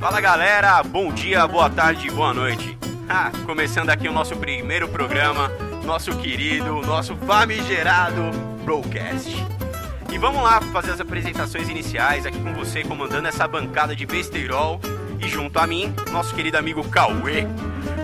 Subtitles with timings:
[0.00, 2.76] Fala galera, bom dia, boa tarde, boa noite.
[3.44, 5.50] Começando aqui o nosso primeiro programa,
[5.84, 8.30] nosso querido, nosso famigerado
[8.64, 9.28] Broadcast.
[10.10, 14.80] E vamos lá fazer as apresentações iniciais aqui com você, comandando essa bancada de besteirol.
[15.20, 17.46] E junto a mim, nosso querido amigo Cauê,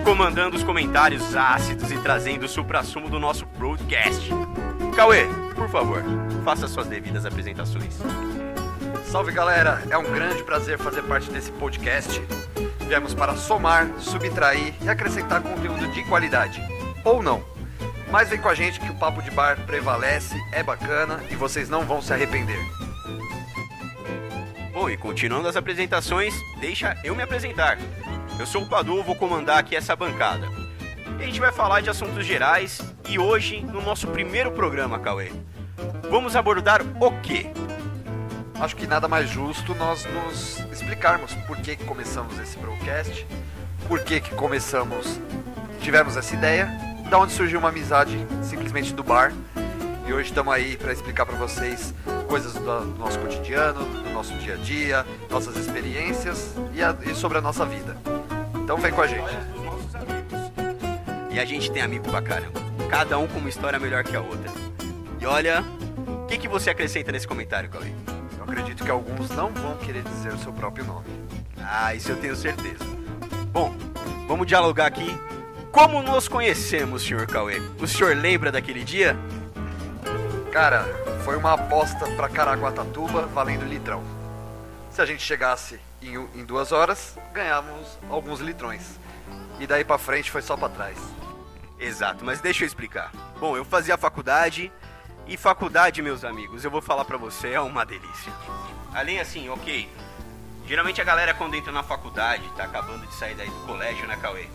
[0.03, 4.29] comandando os comentários ácidos e trazendo o supra-sumo do nosso broadcast.
[4.95, 6.03] Cauê, por favor,
[6.45, 7.99] faça suas devidas apresentações.
[9.09, 12.21] Salve galera, é um grande prazer fazer parte desse podcast.
[12.89, 16.61] Viemos para somar, subtrair e acrescentar conteúdo de qualidade.
[17.05, 17.41] Ou não.
[18.11, 21.69] Mas vem com a gente que o papo de bar prevalece, é bacana e vocês
[21.69, 22.59] não vão se arrepender.
[24.73, 27.77] Bom, e continuando as apresentações, deixa eu me apresentar.
[28.37, 30.49] Eu sou o Padu, vou comandar aqui essa bancada.
[31.17, 35.31] E a gente vai falar de assuntos gerais e hoje, no nosso primeiro programa, Cauê,
[36.09, 37.49] vamos abordar o quê?
[38.59, 43.27] Acho que nada mais justo nós nos explicarmos por que, que começamos esse broadcast,
[43.87, 45.19] por que, que começamos,
[45.79, 46.67] tivemos essa ideia,
[47.07, 49.31] da onde surgiu uma amizade simplesmente do bar.
[50.07, 51.93] E hoje estamos aí para explicar para vocês
[52.27, 57.37] coisas do nosso cotidiano, do nosso dia a dia, nossas experiências e, a, e sobre
[57.37, 57.95] a nossa vida.
[58.55, 59.37] Então vem com a gente.
[61.29, 62.59] E a gente tem amigo pra caramba.
[62.89, 64.51] Cada um com uma história melhor que a outra.
[65.21, 65.63] E olha,
[66.07, 67.91] o que, que você acrescenta nesse comentário, Cauê?
[68.47, 71.05] Acredito que alguns não vão querer dizer o seu próprio nome.
[71.61, 72.85] Ah, isso eu tenho certeza.
[73.51, 73.75] Bom,
[74.25, 75.19] vamos dialogar aqui.
[75.69, 77.59] Como nos conhecemos, senhor Cauê?
[77.79, 79.17] O senhor lembra daquele dia?
[80.51, 80.85] Cara,
[81.25, 84.01] foi uma aposta para Caraguatatuba valendo litrão.
[84.91, 88.97] Se a gente chegasse em, em duas horas, ganhávamos alguns litrões.
[89.59, 90.97] E daí para frente foi só para trás.
[91.77, 93.11] Exato, mas deixa eu explicar.
[93.39, 94.71] Bom, eu fazia faculdade
[95.27, 98.31] e faculdade, meus amigos, eu vou falar pra você, é uma delícia.
[98.93, 99.89] Além assim, ok.
[100.65, 104.17] Geralmente a galera quando entra na faculdade, tá acabando de sair daí do colégio, né,
[104.21, 104.47] Cauê?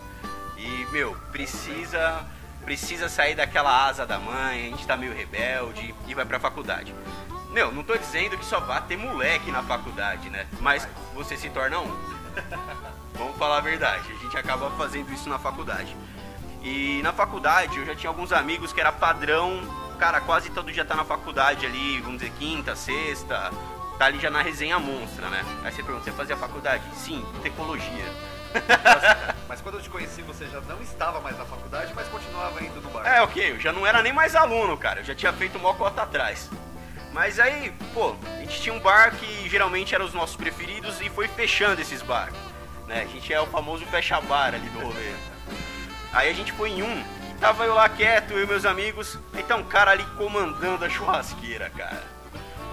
[0.57, 2.25] E, meu, precisa
[2.63, 6.95] precisa sair daquela asa da mãe, a gente tá meio rebelde e vai pra faculdade.
[7.51, 10.47] Meu, não tô dizendo que só vá ter moleque na faculdade, né?
[10.59, 11.91] Mas você se torna um.
[13.13, 15.95] Vamos falar a verdade, a gente acaba fazendo isso na faculdade.
[16.63, 19.61] E na faculdade eu já tinha alguns amigos que era padrão,
[19.93, 23.51] cara, quase todo dia tá na faculdade ali, vamos dizer, quinta, sexta,
[23.97, 25.43] tá ali já na resenha monstra, né?
[25.63, 26.83] Aí você pergunta, você fazia faculdade?
[26.95, 28.05] Sim, tecnologia.
[28.53, 32.63] Mas, mas quando eu te conheci, você já não estava mais na faculdade, mas continuava
[32.63, 33.05] indo no bar.
[33.05, 35.73] É, ok, eu já não era nem mais aluno, cara, eu já tinha feito uma
[35.73, 36.49] cota atrás.
[37.11, 41.09] Mas aí, pô, a gente tinha um bar que geralmente eram os nossos preferidos e
[41.09, 42.31] foi fechando esses bar.
[42.87, 43.03] Né?
[43.03, 45.13] A gente é o famoso fecha-bar ali do rolê.
[46.11, 47.03] Aí a gente foi em um,
[47.43, 50.89] tava eu lá quieto, eu e meus amigos, e tá um cara ali comandando a
[50.89, 52.01] churrasqueira, cara.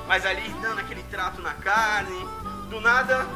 [0.06, 2.24] Mas ali dando aquele trato na carne,
[2.68, 3.26] do nada,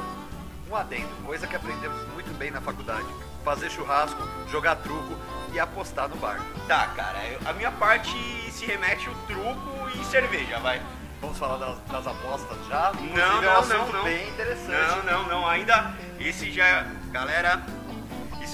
[0.71, 3.07] Um adendo, coisa que aprendemos muito bem na faculdade.
[3.45, 4.17] Fazer churrasco,
[4.49, 5.15] jogar truco
[5.53, 6.41] e apostar no bar.
[6.69, 8.11] tá, cara, eu- a minha parte
[8.53, 10.81] se remete o truco e cerveja, vai.
[11.21, 12.93] Vamos falar das, das apostas já?
[12.95, 14.05] Inclusive, Não, é um não, não, não.
[14.05, 14.71] bem interessante.
[14.73, 15.95] Não, não, não, ainda.
[16.19, 16.87] Esse já.
[17.13, 17.63] Galera,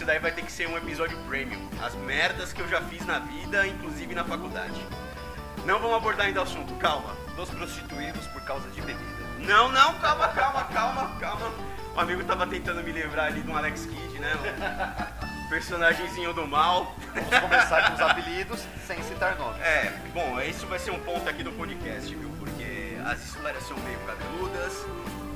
[0.01, 1.61] isso daí vai ter que ser um episódio premium.
[1.85, 4.81] As merdas que eu já fiz na vida, inclusive na faculdade.
[5.67, 7.15] Não vamos abordar ainda o assunto, calma.
[7.37, 9.05] Nos prostituímos por causa de bebida.
[9.41, 11.53] Não, não, calma, calma, calma, calma.
[11.95, 14.33] O amigo tava tentando me lembrar ali de um Alex Kidd, né?
[15.23, 16.97] Um personagemzinho do mal.
[17.13, 19.61] Vamos começar com os apelidos sem citar nomes.
[19.61, 22.31] É, bom, isso vai ser um ponto aqui do podcast, viu?
[22.39, 24.83] Porque as histórias são meio cabeludas.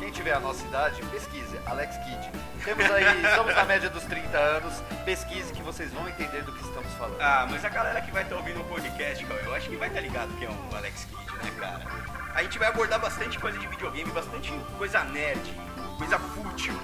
[0.05, 1.59] Quem tiver a nossa idade, pesquise.
[1.65, 2.31] Alex Kidd.
[2.63, 4.75] Temos aí, estamos na média dos 30 anos.
[5.03, 7.17] Pesquise que vocês vão entender do que estamos falando.
[7.23, 9.89] Ah, mas a galera que vai estar ouvindo o podcast, Cauê, eu acho que vai
[9.89, 11.87] estar ligado que é um Alex Kidd, né, cara?
[12.35, 15.55] A gente vai abordar bastante coisa de videogame, bastante coisa nerd,
[15.97, 16.75] coisa fútil.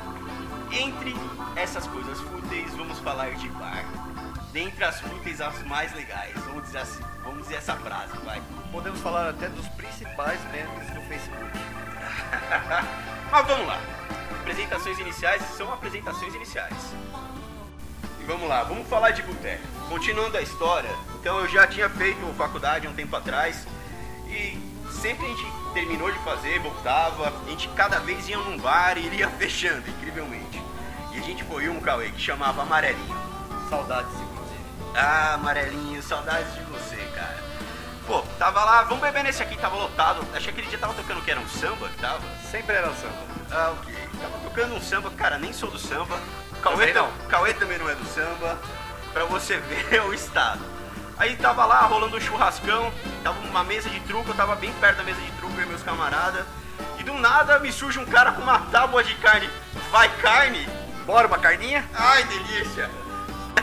[0.73, 1.15] Entre
[1.57, 3.85] essas coisas fúteis, vamos falar de bar.
[4.53, 6.35] Dentre as fúteis, as mais legais.
[6.47, 8.43] Vamos dizer assim, vamos dizer essa frase, vai.
[8.73, 11.51] Podemos falar até dos principais memes do Facebook.
[13.31, 13.81] Mas vamos lá.
[14.41, 16.75] Apresentações iniciais são apresentações iniciais.
[18.21, 19.63] E vamos lá, vamos falar de boteco.
[19.89, 23.67] Continuando a história, então eu já tinha feito faculdade um tempo atrás
[24.27, 24.59] e
[24.91, 29.07] sempre a gente terminou de fazer, voltava, a gente cada vez ia num bar e
[29.07, 30.61] ele ia fechando, incrivelmente.
[31.13, 33.17] E a gente foi um, Cauê, que chamava Amarelinho.
[33.69, 34.30] Saudades.
[34.95, 37.39] Ah, Amarelinho, saudades de você, cara.
[38.07, 40.27] Pô, tava lá, vamos beber nesse aqui, tava lotado.
[40.35, 42.21] Acho que aquele dia tava tocando que era um samba que tava.
[42.51, 43.15] Sempre era samba.
[43.51, 43.95] Ah, ok.
[44.21, 46.19] Tava tocando um samba, cara, nem sou do samba.
[46.61, 47.11] Cauê, Também não.
[47.29, 48.59] Cauê também não é do samba.
[49.13, 49.59] Pra você
[49.91, 50.61] ver o estado.
[51.19, 52.91] Aí tava lá rolando um churrascão,
[53.23, 55.83] tava uma mesa de truco, eu tava bem perto da mesa de truco e meus
[55.83, 56.47] camaradas.
[56.99, 59.49] E do nada me surge um cara com uma tábua de carne.
[59.91, 60.67] Vai carne?
[61.05, 61.85] Bora uma carninha?
[61.95, 62.91] Ai, delícia!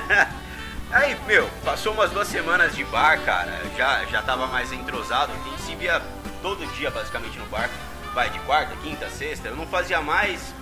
[0.92, 3.62] Aí, meu, passou umas duas semanas de bar, cara.
[3.76, 5.34] Já, já tava mais entrosado.
[5.34, 6.02] A gente se via
[6.42, 7.70] todo dia, basicamente, no bar.
[8.14, 9.50] Vai de quarta, quinta, sexta.
[9.50, 10.54] Eu não fazia mais.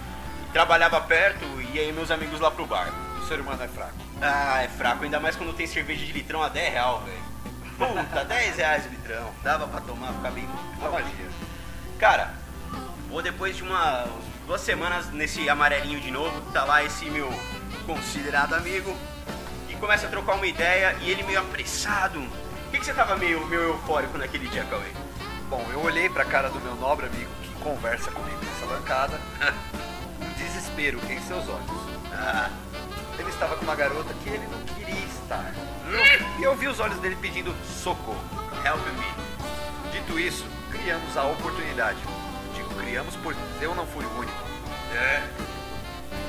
[0.52, 2.92] Trabalhava perto e aí meus amigos lá pro bar.
[3.22, 3.94] O ser humano é fraco.
[4.22, 5.04] Ah, é fraco.
[5.04, 7.26] Ainda mais quando tem cerveja de litrão a 10 real, velho.
[7.78, 9.32] Puta, 10 reais o litrão.
[9.44, 10.48] Dava pra tomar, ficar bem...
[10.80, 11.30] Uma magia.
[12.00, 12.34] Cara,
[13.10, 14.06] vou depois de uma
[14.48, 17.32] duas semanas nesse amarelinho de novo, tá lá esse meu
[17.86, 18.96] considerado amigo
[19.86, 22.20] começa a trocar uma ideia e ele meio apressado.
[22.20, 24.90] Por que, que você tava meio, meio eufórico naquele dia, Cauê?
[25.48, 29.22] Bom, eu olhei pra cara do meu nobre amigo que conversa comigo nessa bancada,
[30.20, 31.70] um desespero em seus olhos.
[32.12, 32.50] Ah,
[33.20, 35.54] Ele estava com uma garota que ele não queria estar.
[36.40, 38.18] E eu vi os olhos dele pedindo socorro.
[38.66, 39.92] help me.
[39.92, 42.00] Dito isso, criamos a oportunidade.
[42.56, 44.44] Digo criamos porque eu não fui o único.
[44.96, 45.22] É.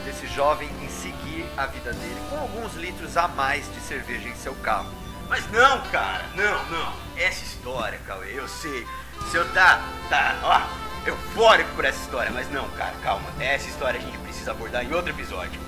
[0.06, 4.36] Desse jovem em seguir a vida dele com alguns litros a mais de cerveja em
[4.36, 4.88] seu carro.
[5.28, 6.92] Mas não, cara, não, não.
[7.16, 8.86] Essa história, Cauê, eu sei.
[9.20, 13.28] O senhor tá, tá, ó, eufórico por essa história, mas não, cara, calma.
[13.40, 15.60] Essa história a gente precisa abordar em outro episódio.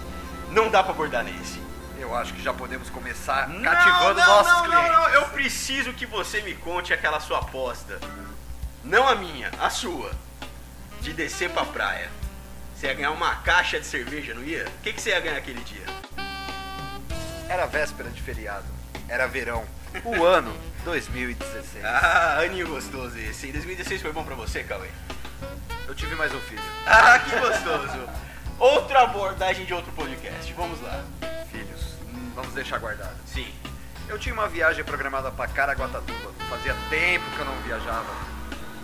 [0.50, 1.60] Não dá pra abordar nesse.
[1.98, 4.92] Eu acho que já podemos começar cativando não, nossos não, clientes.
[4.92, 7.98] Não, não, eu preciso que você me conte aquela sua aposta.
[8.84, 10.12] Não a minha, a sua.
[11.00, 12.08] De descer pra praia.
[12.78, 14.64] Você ia ganhar uma caixa de cerveja, não ia?
[14.64, 15.82] O que, que você ia ganhar aquele dia?
[17.48, 18.66] Era véspera de feriado.
[19.08, 19.64] Era verão.
[20.04, 21.84] O ano 2016.
[21.84, 23.48] Ah, aninho gostoso esse.
[23.48, 24.86] Em 2016 foi bom pra você, Cauê?
[25.88, 26.62] Eu tive mais um filho.
[26.86, 28.08] Ah, que gostoso.
[28.60, 30.52] Outra abordagem de outro podcast.
[30.52, 31.04] Vamos lá.
[31.50, 31.96] Filhos.
[32.36, 33.16] Vamos deixar guardado.
[33.26, 33.52] Sim.
[34.08, 36.32] Eu tinha uma viagem programada para Caraguatatuba.
[36.48, 38.14] Fazia tempo que eu não viajava.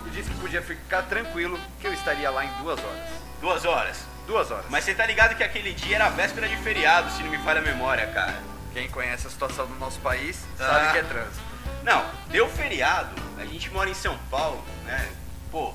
[0.05, 3.14] E disse que podia ficar tranquilo que eu estaria lá em duas horas.
[3.41, 4.05] Duas horas.
[4.27, 4.65] Duas horas.
[4.69, 7.37] Mas você tá ligado que aquele dia era a véspera de feriado, se não me
[7.39, 8.35] falha a memória, cara.
[8.73, 10.67] quem conhece a situação do nosso país Ah.
[10.67, 11.41] sabe que é trânsito.
[11.83, 15.07] Não, deu feriado, a gente mora em São Paulo, né?
[15.51, 15.73] Pô,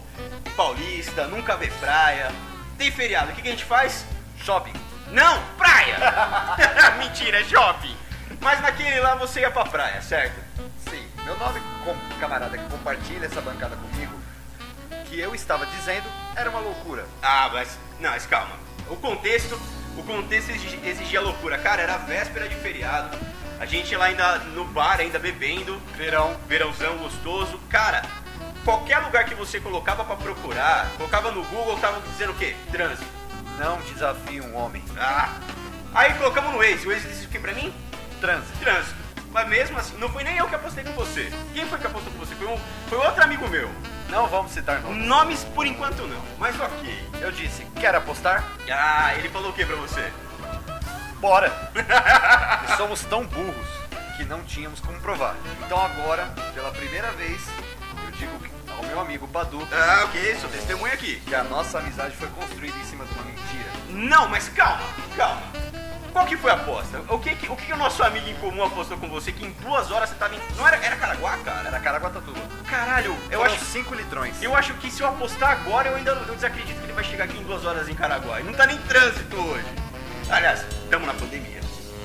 [0.56, 2.30] paulista, nunca vê praia.
[2.76, 4.04] Tem feriado, o que, que a gente faz?
[4.44, 4.72] Shopping.
[5.12, 5.96] Não, praia!
[6.98, 7.96] Mentira, é shopping.
[8.40, 10.38] Mas naquele lá você ia pra praia, certo?
[10.90, 14.18] Sim, meu nome com camarada que compartilha essa bancada comigo,
[15.06, 17.06] que eu estava dizendo era uma loucura.
[17.23, 17.79] Ah, mas.
[17.99, 18.56] Não, mas calma.
[18.88, 19.59] O contexto.
[19.97, 21.59] O contexto exigi- exigia loucura.
[21.59, 23.19] Cara, era véspera de feriado.
[23.59, 25.81] A gente lá ainda no bar, ainda bebendo.
[25.97, 26.37] Verão.
[26.49, 27.59] Verãozão gostoso.
[27.69, 28.03] Cara,
[28.65, 32.55] qualquer lugar que você colocava pra procurar, colocava no Google, tava dizendo o quê?
[32.73, 33.06] Trânsito.
[33.59, 34.82] Não desafie um homem.
[34.99, 35.29] Ah.
[35.94, 36.87] Aí colocamos no Waze.
[36.87, 37.75] O Waze disse o que pra mim?
[38.21, 38.56] Trânsito.
[38.59, 38.94] Trânsito.
[39.32, 41.31] Mas mesmo assim, não foi nem eu que apostei com você.
[41.55, 42.35] Quem foi que apostou com você?
[42.35, 43.71] Foi, um, foi outro amigo meu.
[44.10, 45.06] Não vamos citar nomes.
[45.06, 47.08] Nomes por enquanto não, mas ok.
[47.20, 48.44] Eu disse, quer apostar?
[48.70, 50.12] Ah, ele falou o que pra você?
[51.20, 51.52] Bora!
[52.68, 53.68] e somos tão burros
[54.16, 55.36] que não tínhamos como provar.
[55.64, 57.40] Então agora, pela primeira vez,
[58.04, 58.32] eu digo
[58.76, 61.20] ao meu amigo Badu Ah, ok, sou testemunha aqui.
[61.20, 63.70] que a nossa amizade foi construída em cima de uma mentira.
[63.90, 64.82] Não, mas calma,
[65.16, 65.42] calma.
[66.12, 67.00] Qual que foi a aposta?
[67.08, 69.90] O que, o que, o nosso amigo em comum apostou com você que em duas
[69.90, 70.40] horas você tava em.
[70.56, 71.68] Não era, era Caraguá, cara?
[71.68, 72.40] Era Caraguatatuba.
[72.68, 74.42] Caralho, eu Foram acho, 5 litrões.
[74.42, 77.24] eu acho que se eu apostar agora, eu ainda eu desacredito que ele vai chegar
[77.24, 78.40] aqui em duas horas em Caraguá.
[78.40, 79.64] E não tá nem trânsito hoje.
[80.29, 81.60] Aliás, estamos na pandemia.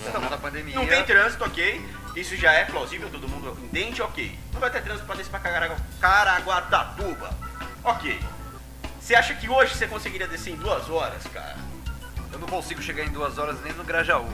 [0.06, 0.76] Estamos na pandemia.
[0.76, 1.86] Não tem trânsito, ok.
[2.16, 4.40] Isso já é plausível, todo mundo entende, ok.
[4.54, 7.30] Não vai ter trânsito pra descer pra Caragu- Caraguatatuba.
[7.84, 8.20] Ok.
[9.02, 11.56] Você acha que hoje você conseguiria descer em duas horas, cara?
[12.36, 14.28] Eu não consigo chegar em duas horas nem no Grajaú.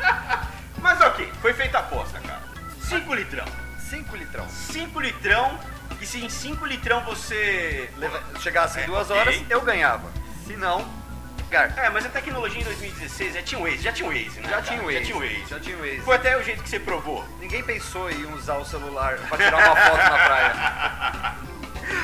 [0.80, 2.40] Mas ok, foi feita a aposta, cara.
[2.80, 3.44] 5 litrão.
[3.90, 4.48] 5 litrão.
[4.48, 5.58] 5 litrão.
[6.00, 7.90] E se em 5 litrão você.
[7.98, 9.20] Leva- Chegasse em É, duas ok.
[9.20, 10.08] horas, eu ganhava.
[10.46, 10.88] Se não,
[11.50, 11.78] garta.
[11.82, 14.48] É, mas a tecnologia em 2016 já tinha o Waze, já tinha o Waze, né?
[14.48, 14.98] Já tinha o Waze.
[14.98, 15.44] Já tinha o Waze.
[15.50, 16.00] Já tinha o Waze.
[16.00, 17.28] Foi até o jeito que você provou.
[17.40, 21.34] Ninguém pensou em usar o celular pra tirar uma foto na praia.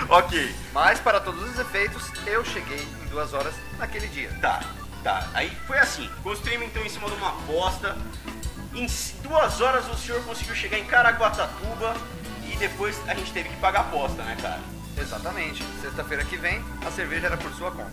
[0.08, 0.54] Ok.
[0.72, 4.30] Mas, para todos os efeitos, eu cheguei em duas horas naquele dia.
[4.40, 4.60] Tá,
[5.04, 5.28] tá.
[5.34, 6.10] Aí foi assim.
[6.22, 7.96] Construímos então em cima de uma aposta.
[8.74, 8.86] Em
[9.22, 11.94] duas horas o senhor conseguiu chegar em Caraguatatuba
[12.50, 14.58] e depois a gente teve que pagar a aposta, né, cara?
[14.98, 15.64] Exatamente.
[15.80, 17.90] Sexta-feira que vem, a cerveja era por sua conta.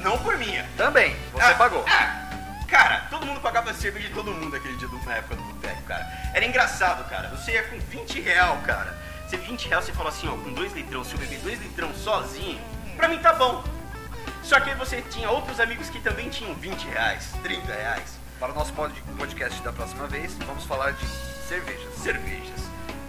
[0.00, 0.68] Não por minha.
[0.76, 1.84] Também, você Ah, pagou.
[1.88, 5.42] ah, cara, todo mundo pagava cerveja de todo mundo aquele dia do- na época do
[5.42, 6.06] boteco, cara.
[6.34, 7.28] Era engraçado, cara.
[7.30, 8.96] Você ia com 20 real, cara.
[9.26, 11.92] Você 20 real, você fala assim, ó, com 2 litrão, se eu beber 2 litrão
[11.94, 12.58] sozinho,
[12.96, 13.62] pra mim tá bom.
[14.48, 18.18] Só que você tinha outros amigos que também tinham 20 reais, 30 reais.
[18.40, 21.06] Para o nosso pod- podcast da próxima vez, vamos falar de
[21.46, 21.94] cervejas.
[21.96, 22.60] cervejas.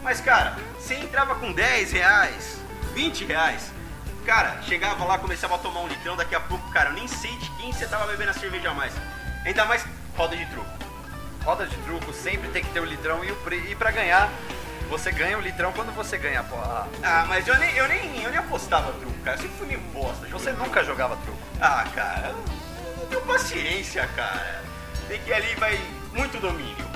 [0.04, 2.58] Mas, cara, você entrava com 10 reais,
[2.94, 3.72] 20 reais.
[4.26, 7.32] Cara, chegava lá, começava a tomar um litrão, daqui a pouco, cara, eu nem sei
[7.38, 8.92] de quem você tava bebendo a cerveja mais.
[9.46, 9.86] Ainda mais
[10.18, 10.70] roda de truco.
[11.46, 13.56] Roda de truco sempre tem que ter o litrão e, o pre...
[13.72, 14.30] e pra ganhar,
[14.90, 16.88] você ganha o litrão quando você ganha a...
[17.04, 19.38] Ah, mas eu nem, eu nem, eu nem apostava truco, cara.
[19.38, 20.28] Eu sempre fui meio bosta.
[20.28, 21.40] Você nunca jogava truco?
[21.62, 24.64] Ah, cara, eu não tenho paciência, cara.
[25.08, 25.80] Tem que ir ali, vai
[26.12, 26.90] muito domínio.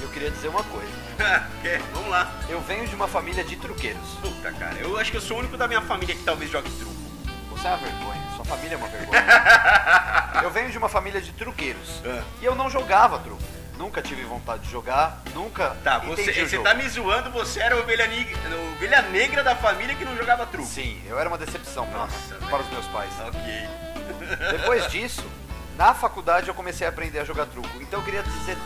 [0.00, 0.90] Eu queria dizer uma coisa.
[1.60, 1.80] Quer?
[1.92, 2.32] Vamos lá.
[2.48, 4.14] Eu venho de uma família de truqueiros.
[4.20, 6.70] Puta, cara, eu acho que eu sou o único da minha família que talvez jogue
[6.70, 6.92] truco.
[7.50, 9.22] Você é uma vergonha, sua família é uma vergonha.
[10.42, 12.02] eu venho de uma família de truqueiros.
[12.04, 12.22] Ah.
[12.40, 13.42] E eu não jogava truco.
[13.82, 17.78] Nunca tive vontade de jogar, nunca Tá, você, você tá me zoando, você era a
[17.80, 18.08] ovelha,
[18.76, 20.68] ovelha negra da família que não jogava truco.
[20.68, 22.62] Sim, eu era uma decepção Nossa, para, velho.
[22.62, 23.12] os meus pais.
[23.18, 23.42] Ok.
[24.56, 25.28] Depois disso,
[25.76, 27.68] na faculdade eu comecei a aprender a jogar truco.
[27.80, 28.56] Então eu queria dizer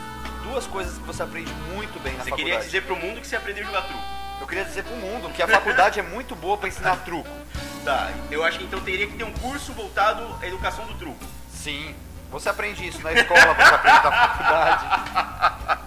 [0.42, 2.50] duas coisas que você aprende muito bem na Você faculdade.
[2.50, 4.04] queria dizer pro mundo que você aprendeu a jogar truco.
[4.38, 7.30] Eu queria dizer pro mundo que a faculdade é muito boa pra ensinar truco.
[7.86, 11.24] Tá, eu acho que então teria que ter um curso voltado à educação do truco.
[11.50, 11.94] Sim.
[12.30, 15.86] Você aprende isso na escola, você aprende na faculdade.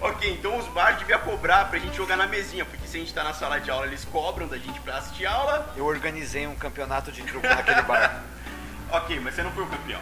[0.00, 3.14] Ok, então os bars deviam cobrar pra gente jogar na mesinha, porque se a gente
[3.14, 5.72] tá na sala de aula, eles cobram da gente pra assistir aula.
[5.78, 8.22] Eu organizei um campeonato de truco naquele bar.
[8.92, 10.00] Ok, mas você não foi o campeão.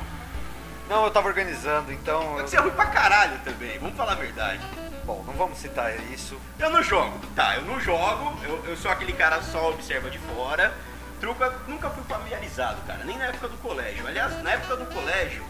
[0.89, 2.37] Não, eu tava organizando, então.
[2.37, 4.61] eu- Você é ruim pra caralho também, vamos falar a verdade.
[5.05, 6.37] Bom, não vamos citar isso.
[6.59, 10.19] Eu não jogo, tá, eu não jogo, eu, eu sou aquele cara só observa de
[10.19, 10.75] fora.
[11.21, 14.05] Truco eu nunca fui familiarizado, cara, nem na época do colégio.
[14.07, 15.45] Aliás, na época do colégio,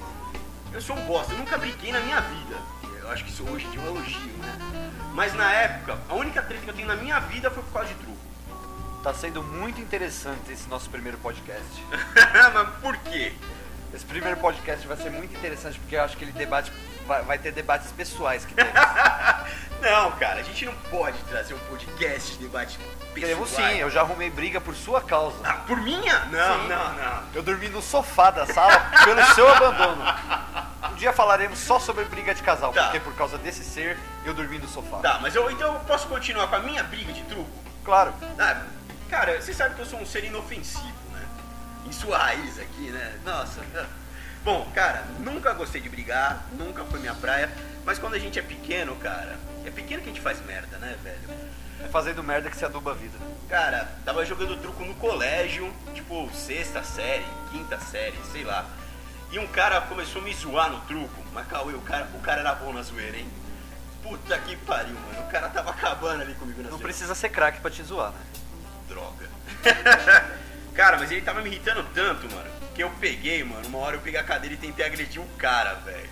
[0.72, 2.56] eu sou um bosta, eu nunca briguei na minha vida.
[3.00, 4.90] Eu acho que isso hoje de um elogio, né?
[5.12, 7.88] Mas na época, a única treta que eu tenho na minha vida foi por causa
[7.88, 8.18] de truco.
[9.02, 11.84] Tá sendo muito interessante esse nosso primeiro podcast.
[12.54, 13.32] Mas por quê?
[13.92, 16.72] Esse primeiro podcast vai ser muito interessante porque eu acho que ele debate
[17.06, 18.72] vai, vai ter debates pessoais que temos.
[19.82, 22.78] Não, cara, a gente não pode trazer um podcast de debate
[23.14, 23.80] Queremos sim, pessoais.
[23.80, 25.36] eu já arrumei briga por sua causa.
[25.42, 26.20] Ah, por minha?
[26.26, 26.68] Não, Sim.
[26.68, 27.22] não, não.
[27.34, 30.02] Eu dormi no sofá da sala pelo seu abandono.
[31.02, 32.84] Dia falaremos só sobre briga de casal, Tá.
[32.84, 34.98] porque por causa desse ser eu dormi no sofá.
[34.98, 37.50] Tá, mas eu então eu posso continuar com a minha briga de truco?
[37.84, 38.14] Claro.
[38.38, 38.62] Ah,
[39.10, 41.26] cara, você sabe que eu sou um ser inofensivo, né?
[41.86, 43.18] Em sua raiz aqui, né?
[43.24, 43.62] Nossa.
[44.44, 47.50] Bom, cara, nunca gostei de brigar, nunca foi minha praia,
[47.84, 50.96] mas quando a gente é pequeno, cara, é pequeno que a gente faz merda, né,
[51.02, 51.18] velho?
[51.84, 53.18] É fazendo merda que se aduba a vida.
[53.48, 58.64] Cara, tava jogando truco no colégio, tipo sexta série, quinta série, sei lá.
[59.32, 62.40] E um cara começou a me zoar no truco, mas Cauê, o cara, o cara
[62.40, 63.26] era bom na zoeira, hein?
[64.02, 65.26] Puta que pariu, mano.
[65.26, 66.84] O cara tava acabando ali comigo na Não zoeira.
[66.84, 68.20] precisa ser craque pra te zoar, né?
[68.88, 69.26] Droga.
[70.74, 73.66] cara, mas ele tava me irritando tanto, mano, que eu peguei, mano.
[73.68, 76.10] Uma hora eu peguei a cadeira e tentei agredir o cara, velho.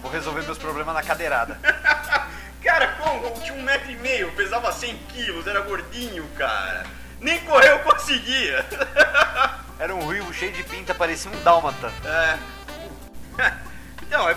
[0.00, 1.58] Vou resolver meus problemas na cadeirada.
[2.62, 3.26] Cara, como?
[3.26, 6.84] Eu tinha um metro e meio, pesava 100 quilos, era gordinho, cara.
[7.18, 8.64] Nem correr eu conseguia.
[9.80, 11.90] Era um ruivo cheio de pinta, parecia um dálmata.
[12.04, 12.38] É.
[14.02, 14.36] Então, é.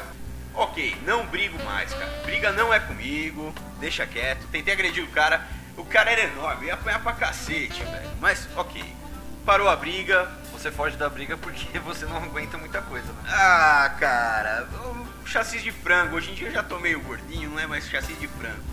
[0.53, 2.05] Ok, não brigo mais, cara.
[2.23, 4.45] Briga não é comigo, deixa quieto.
[4.51, 5.41] Tentei agredir o cara.
[5.75, 8.09] O cara era enorme, ia apanhar pra cacete, velho.
[8.21, 8.85] Mas, ok.
[9.43, 10.31] Parou a briga.
[10.51, 13.23] Você foge da briga porque você não aguenta muita coisa, né?
[13.29, 14.67] Ah, cara,
[15.23, 16.17] o chassi de frango.
[16.17, 18.63] Hoje em dia eu já tô meio gordinho, não é mais chassi de frango.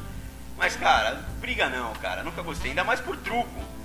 [0.59, 2.23] Mas, cara, briga não, cara.
[2.23, 3.80] Nunca gostei, ainda mais por truco.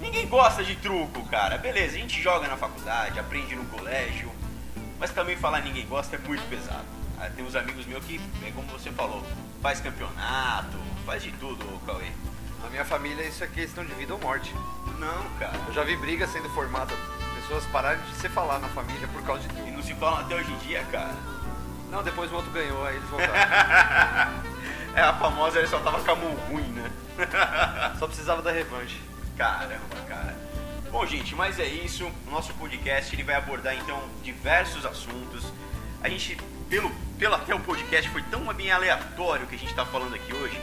[0.00, 1.58] Ninguém gosta de truco, cara.
[1.58, 4.30] Beleza, a gente joga na faculdade, aprende no colégio.
[4.98, 6.84] Mas também falar ninguém gosta é muito pesado.
[7.18, 9.22] Ah, Tem uns amigos meus que, é como você falou,
[9.62, 12.10] faz campeonato, faz de tudo, Cauê.
[12.62, 14.54] Na minha família isso é questão de vida ou morte.
[14.98, 15.52] Não, cara.
[15.66, 16.92] Eu já vi briga sendo formada,
[17.40, 19.70] pessoas pararem de se falar na família por causa de E truco.
[19.70, 21.14] não se falam até hoje em dia, cara.
[21.90, 24.46] Não, depois o outro ganhou, aí eles voltaram.
[24.96, 26.90] É a famosa, ele só tava com a mão ruim, né?
[27.98, 28.98] Só precisava da revanche.
[29.36, 30.36] Caramba, cara.
[30.90, 32.10] Bom, gente, mas é isso.
[32.26, 35.44] O nosso podcast ele vai abordar então diversos assuntos.
[36.02, 36.36] A gente,
[36.70, 40.32] pelo, pelo até o podcast foi tão bem aleatório que a gente tá falando aqui
[40.32, 40.58] hoje,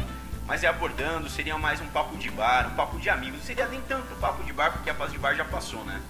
[0.46, 3.40] mas é abordando, seria mais um papo de bar, um papo de amigos.
[3.40, 6.02] Não seria nem tanto papo de bar, porque a fase de bar já passou, né?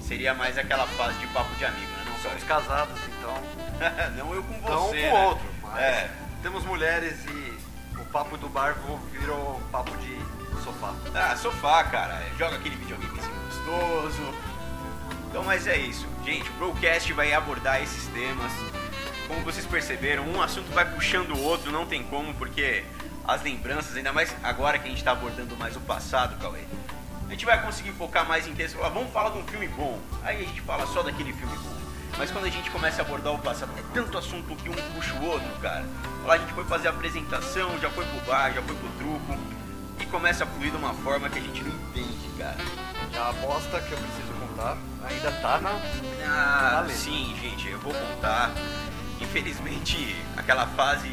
[0.00, 2.04] Seria mais aquela fase de papo de amigo, né?
[2.06, 3.34] Não Somos casados, então.
[4.16, 4.70] não eu com você.
[4.70, 5.10] Não um né?
[5.10, 5.46] com o outro.
[5.62, 6.10] Mas É.
[6.42, 7.58] temos mulheres e
[7.98, 8.76] o papo do bar
[9.12, 10.94] virou papo de sofá.
[11.14, 12.22] Ah, sofá, cara.
[12.38, 14.34] Joga aquele videogamezinho gostoso.
[15.28, 16.06] Então, mas é isso.
[16.24, 18.52] Gente, o Broadcast vai abordar esses temas.
[19.28, 22.84] Como vocês perceberam, um assunto vai puxando o outro, não tem como, porque
[23.26, 26.64] as lembranças, ainda mais agora que a gente tá abordando mais o passado, Cauê.
[27.28, 28.82] A gente vai conseguir focar mais em texto.
[28.82, 30.00] Ah, vamos falar de um filme bom.
[30.24, 31.76] Aí a gente fala só daquele filme bom.
[32.18, 35.14] Mas quando a gente começa a abordar o passado, é tanto assunto que um puxa
[35.14, 35.84] o outro, cara.
[36.24, 39.59] Lá a gente foi fazer a apresentação, já foi pro bar, já foi pro truco.
[40.00, 42.56] E começa a fluir de uma forma que a gente não entende, cara.
[43.12, 44.76] E a aposta que eu preciso contar
[45.08, 45.70] ainda tá na.
[46.26, 46.96] Ah, Valeu.
[46.96, 48.50] sim, gente, eu vou contar.
[49.20, 51.10] Infelizmente, aquela fase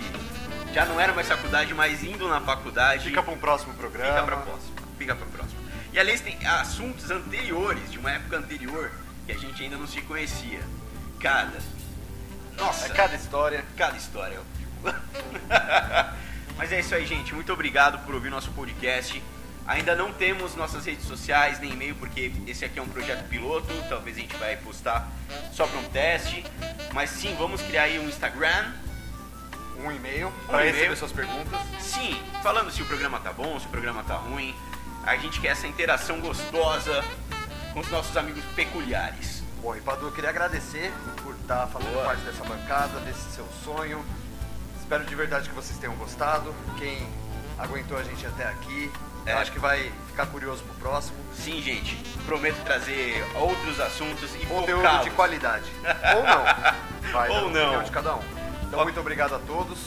[0.74, 3.04] já não era mais faculdade, mas indo na faculdade.
[3.06, 4.12] Fica pra um próximo programa.
[4.14, 4.76] Fica pra próxima.
[4.98, 5.60] Fica pra próxima.
[5.92, 8.92] E aliás, tem assuntos anteriores, de uma época anterior,
[9.26, 10.62] que a gente ainda não se conhecia.
[11.20, 11.58] Cada.
[12.58, 13.66] Nossa, É cada história.
[13.76, 14.40] cada história.
[16.58, 17.34] Mas é isso aí, gente.
[17.34, 19.22] Muito obrigado por ouvir nosso podcast.
[19.68, 23.68] Ainda não temos nossas redes sociais nem e-mail, porque esse aqui é um projeto piloto.
[23.90, 25.08] Talvez a gente vai postar
[25.52, 26.44] só para um teste.
[26.94, 28.74] Mas sim, vamos criar aí um Instagram.
[29.84, 30.74] Um e-mail pra e-mail.
[30.74, 31.60] receber suas perguntas.
[31.80, 34.56] Sim, falando se o programa tá bom, se o programa tá ruim.
[35.06, 37.04] A gente quer essa interação gostosa
[37.74, 39.44] com os nossos amigos peculiares.
[39.62, 42.06] Bom, e Padu, eu queria agradecer por estar fazendo Boa.
[42.06, 44.04] parte dessa bancada, desse seu sonho.
[44.88, 46.56] Espero de verdade que vocês tenham gostado.
[46.78, 47.06] Quem
[47.60, 48.90] aguentou a gente até aqui,
[49.26, 49.34] É.
[49.34, 51.18] acho que vai ficar curioso pro próximo.
[51.36, 51.94] Sim, gente,
[52.26, 55.66] prometo trazer outros assuntos e Conteúdo de qualidade.
[56.16, 57.12] Ou não.
[57.12, 57.84] Vai Ou da não.
[57.84, 58.22] de cada um.
[58.64, 59.78] Então, muito obrigado a todos.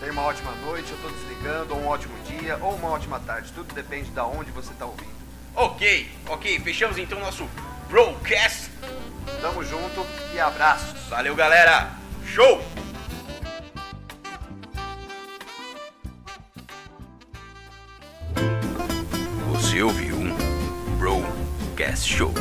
[0.00, 3.52] Tenha uma ótima noite, eu tô desligando, ou um ótimo dia, ou uma ótima tarde.
[3.52, 5.14] Tudo depende da onde você tá ouvindo.
[5.54, 7.48] Ok, ok, fechamos então nosso
[7.88, 8.70] broadcast.
[9.40, 10.98] Tamo junto e abraços.
[11.08, 11.90] Valeu, galera.
[12.26, 12.60] Show!
[19.70, 20.34] Você ouviu um
[20.98, 22.34] Broadcast Show.